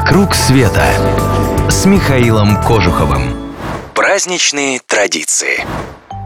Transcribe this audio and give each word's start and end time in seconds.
«Вокруг 0.00 0.34
света» 0.34 0.82
с 1.68 1.84
Михаилом 1.84 2.56
Кожуховым. 2.62 3.52
Праздничные 3.94 4.80
традиции. 4.86 5.62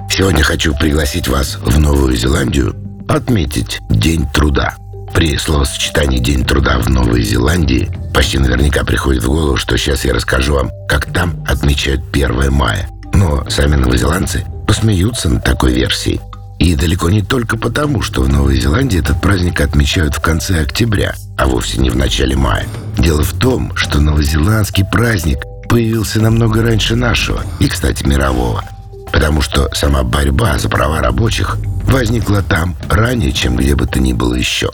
Сегодня 0.08 0.44
хочу 0.44 0.76
пригласить 0.76 1.26
вас 1.26 1.56
в 1.56 1.76
Новую 1.80 2.14
Зеландию 2.14 2.76
отметить 3.08 3.80
День 3.90 4.28
труда. 4.32 4.76
При 5.12 5.36
словосочетании 5.36 6.20
«День 6.20 6.44
труда» 6.44 6.78
в 6.78 6.88
Новой 6.88 7.24
Зеландии 7.24 7.90
почти 8.14 8.38
наверняка 8.38 8.84
приходит 8.84 9.24
в 9.24 9.26
голову, 9.26 9.56
что 9.56 9.76
сейчас 9.76 10.04
я 10.04 10.14
расскажу 10.14 10.54
вам, 10.54 10.70
как 10.88 11.12
там 11.12 11.44
отмечают 11.44 12.02
1 12.12 12.52
мая. 12.52 12.88
Но 13.12 13.44
сами 13.50 13.74
новозеландцы 13.74 14.46
посмеются 14.68 15.28
над 15.28 15.44
такой 15.44 15.72
версией. 15.72 16.20
И 16.60 16.76
далеко 16.76 17.10
не 17.10 17.22
только 17.22 17.56
потому, 17.56 18.02
что 18.02 18.22
в 18.22 18.28
Новой 18.28 18.56
Зеландии 18.56 19.00
этот 19.00 19.20
праздник 19.20 19.60
отмечают 19.60 20.14
в 20.14 20.20
конце 20.20 20.62
октября, 20.62 21.16
а 21.36 21.48
вовсе 21.48 21.78
не 21.78 21.90
в 21.90 21.96
начале 21.96 22.36
мая. 22.36 22.68
Дело 23.04 23.22
в 23.22 23.34
том, 23.34 23.76
что 23.76 24.00
новозеландский 24.00 24.82
праздник 24.82 25.44
появился 25.68 26.22
намного 26.22 26.62
раньше 26.62 26.96
нашего, 26.96 27.42
и, 27.60 27.68
кстати, 27.68 28.02
мирового. 28.02 28.64
Потому 29.12 29.42
что 29.42 29.68
сама 29.74 30.02
борьба 30.02 30.58
за 30.58 30.70
права 30.70 31.02
рабочих 31.02 31.58
возникла 31.84 32.42
там 32.42 32.74
ранее, 32.88 33.32
чем 33.32 33.56
где 33.56 33.74
бы 33.76 33.86
то 33.86 34.00
ни 34.00 34.14
было 34.14 34.32
еще. 34.32 34.70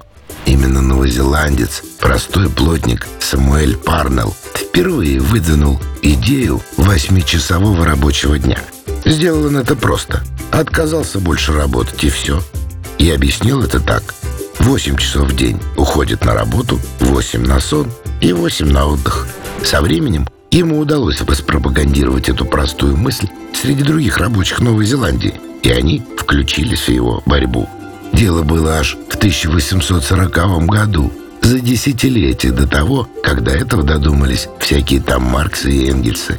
Именно 0.46 0.80
новозеландец, 0.80 1.82
простой 1.98 2.48
плотник 2.48 3.09
Самуэль 3.18 3.77
Парнелл 3.77 4.32
впервые 4.54 5.18
выдвинул 5.18 5.80
идею 6.01 6.62
восьмичасового 6.76 7.84
рабочего 7.84 8.38
дня. 8.38 8.60
Сделал 9.04 9.46
он 9.46 9.56
это 9.56 9.74
просто. 9.74 10.23
Отказался 10.52 11.18
больше 11.18 11.52
работать 11.52 12.04
и 12.04 12.10
все. 12.10 12.40
И 12.96 13.10
объяснил 13.10 13.65
это 13.65 13.80
так. 13.80 14.15
8 14.59 14.96
часов 14.96 15.28
в 15.28 15.36
день 15.36 15.59
уходит 15.77 16.24
на 16.24 16.34
работу, 16.34 16.78
8 17.00 17.46
на 17.46 17.60
сон 17.60 17.90
и 18.20 18.32
8 18.32 18.66
на 18.66 18.86
отдых. 18.86 19.26
Со 19.64 19.80
временем 19.80 20.28
ему 20.51 20.79
удалось 20.79 21.20
распропагандировать 21.20 22.29
эту 22.29 22.45
простую 22.45 22.96
мысль 22.96 23.28
среди 23.54 23.82
других 23.82 24.18
рабочих 24.18 24.60
Новой 24.60 24.84
Зеландии, 24.84 25.34
и 25.62 25.71
они 25.71 26.02
включились 26.16 26.82
в 26.82 26.88
его 26.88 27.23
борьбу. 27.26 27.68
Дело 28.12 28.43
было 28.43 28.78
аж 28.78 28.96
в 29.09 29.16
1840 29.16 30.66
году, 30.66 31.12
за 31.43 31.60
десятилетие 31.60 32.52
до 32.52 32.66
того, 32.66 33.09
когда 33.23 33.52
этого 33.52 33.82
додумались 33.82 34.48
всякие 34.59 35.01
там 35.01 35.23
Марксы 35.23 35.71
и 35.71 35.88
Энгельсы. 35.88 36.38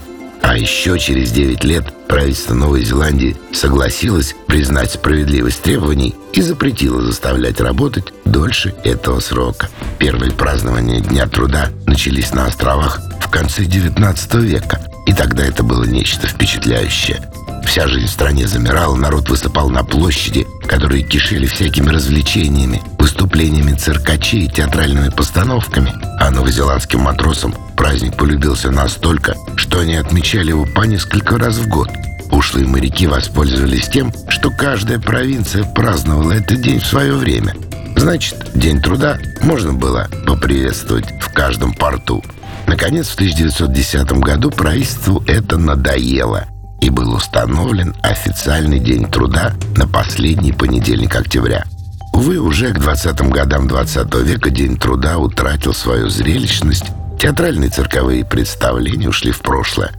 А 0.51 0.57
еще 0.57 0.99
через 0.99 1.31
9 1.31 1.63
лет 1.63 1.85
правительство 2.09 2.53
Новой 2.53 2.83
Зеландии 2.83 3.37
согласилось 3.53 4.35
признать 4.47 4.91
справедливость 4.91 5.61
требований 5.61 6.13
и 6.33 6.41
запретило 6.41 7.01
заставлять 7.01 7.61
работать 7.61 8.13
дольше 8.25 8.75
этого 8.83 9.21
срока. 9.21 9.69
Первые 9.97 10.33
празднования 10.33 10.99
Дня 10.99 11.25
труда 11.27 11.69
начались 11.85 12.33
на 12.33 12.47
островах 12.47 12.99
в 13.21 13.29
конце 13.29 13.63
19 13.63 14.33
века, 14.43 14.81
и 15.05 15.13
тогда 15.13 15.45
это 15.45 15.63
было 15.63 15.85
нечто 15.85 16.27
впечатляющее. 16.27 17.21
Вся 17.71 17.87
жизнь 17.87 18.07
в 18.07 18.11
стране 18.11 18.47
замирала, 18.47 18.97
народ 18.97 19.29
высыпал 19.29 19.69
на 19.69 19.85
площади, 19.85 20.45
которые 20.67 21.03
кишели 21.03 21.45
всякими 21.45 21.87
развлечениями, 21.87 22.83
выступлениями 22.99 23.77
циркачей 23.77 24.49
театральными 24.49 25.07
постановками. 25.07 25.93
А 26.19 26.31
новозеландским 26.31 26.99
матросам 26.99 27.55
праздник 27.77 28.17
полюбился 28.17 28.71
настолько, 28.71 29.37
что 29.55 29.79
они 29.79 29.95
отмечали 29.95 30.49
его 30.49 30.65
по 30.65 30.81
несколько 30.81 31.37
раз 31.37 31.59
в 31.59 31.69
год. 31.69 31.87
Ушлые 32.29 32.67
моряки 32.67 33.07
воспользовались 33.07 33.87
тем, 33.87 34.11
что 34.27 34.51
каждая 34.51 34.99
провинция 34.99 35.63
праздновала 35.63 36.33
этот 36.33 36.59
день 36.59 36.81
в 36.81 36.85
свое 36.85 37.13
время. 37.13 37.55
Значит, 37.95 38.51
День 38.53 38.81
труда 38.81 39.17
можно 39.43 39.71
было 39.71 40.09
поприветствовать 40.27 41.05
в 41.21 41.31
каждом 41.31 41.73
порту. 41.73 42.21
Наконец, 42.67 43.07
в 43.07 43.13
1910 43.13 44.11
году 44.19 44.51
правительству 44.51 45.23
это 45.25 45.57
надоело– 45.57 46.49
и 46.81 46.89
был 46.89 47.13
установлен 47.13 47.95
официальный 48.01 48.79
день 48.79 49.09
труда 49.09 49.53
на 49.77 49.87
последний 49.87 50.51
понедельник 50.51 51.15
октября. 51.15 51.63
Увы, 52.13 52.39
уже 52.39 52.73
к 52.73 52.77
20-м 52.77 53.29
годам 53.29 53.67
20 53.67 54.13
века 54.15 54.49
День 54.49 54.77
труда 54.77 55.17
утратил 55.17 55.73
свою 55.73 56.09
зрелищность, 56.09 56.85
театральные 57.19 57.69
цирковые 57.69 58.25
представления 58.25 59.09
ушли 59.09 59.31
в 59.31 59.39
прошлое. 59.39 59.91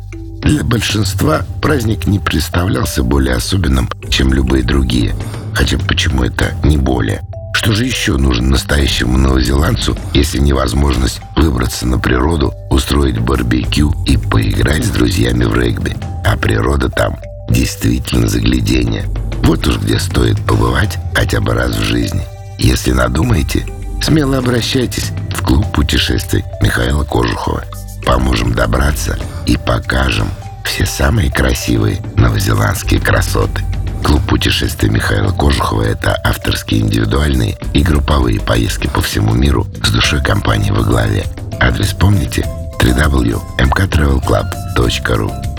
Для 0.43 0.63
большинства 0.63 1.43
праздник 1.63 2.07
не 2.07 2.19
представлялся 2.19 3.03
более 3.03 3.37
особенным, 3.37 3.89
чем 4.11 4.33
любые 4.33 4.63
другие. 4.63 5.15
Хотя 5.55 5.79
почему 5.79 6.25
это 6.25 6.53
не 6.65 6.77
более? 6.77 7.23
Что 7.55 7.73
же 7.73 7.85
еще 7.85 8.17
нужно 8.17 8.49
настоящему 8.49 9.17
новозеландцу, 9.19 9.97
если 10.15 10.39
невозможность 10.39 11.21
выбраться 11.37 11.87
на 11.87 11.99
природу, 11.99 12.53
устроить 12.71 13.21
барбекю 13.21 13.95
и 14.07 14.17
поиграть 14.17 14.85
с 14.85 14.91
друзьями 14.91 15.45
в 15.45 15.55
регби? 15.55 15.97
А 16.33 16.37
природа 16.39 16.89
там 16.89 17.21
действительно 17.51 18.27
заглядение. 18.27 19.05
Вот 19.43 19.67
уж 19.67 19.77
где 19.77 19.99
стоит 19.99 20.41
побывать 20.47 20.97
хотя 21.15 21.43
бы 21.43 21.53
раз 21.53 21.73
в 21.73 21.83
жизни. 21.83 22.23
Если 22.59 22.93
надумаете, 22.93 23.67
смело 24.01 24.39
обращайтесь 24.39 25.11
в 25.37 25.43
клуб 25.43 25.71
путешествий 25.73 26.43
Михаила 26.63 27.05
Кожухова. 27.05 27.65
Поможем 28.07 28.55
добраться 28.55 29.19
и 29.45 29.59
покажем 29.59 30.31
все 30.65 30.87
самые 30.87 31.31
красивые 31.31 32.01
новозеландские 32.17 33.01
красоты. 33.01 33.63
Клуб 34.03 34.23
путешествий 34.27 34.89
Михаила 34.89 35.33
Кожухова– 35.33 35.83
это 35.85 36.19
авторские 36.25 36.81
индивидуальные 36.81 37.59
и 37.75 37.83
групповые 37.83 38.41
поездки 38.41 38.87
по 38.87 39.03
всему 39.03 39.35
миру 39.35 39.67
с 39.85 39.91
душой 39.91 40.23
компании 40.23 40.71
во 40.71 40.83
главе. 40.83 41.27
Адрес 41.61 41.93
помните? 41.93 42.47
www.mktravelclub.ru 42.81 45.52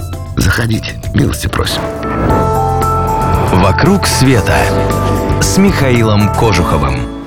Заходите, 0.43 0.99
милости 1.13 1.47
просим. 1.47 1.81
«Вокруг 3.63 4.05
света» 4.05 4.57
с 5.41 5.57
Михаилом 5.57 6.33
Кожуховым. 6.33 7.22